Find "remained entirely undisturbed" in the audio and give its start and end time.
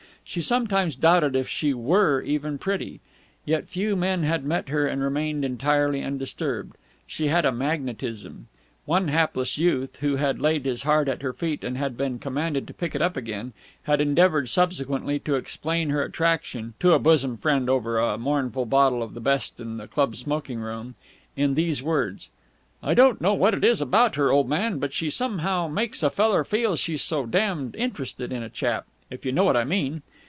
5.01-6.77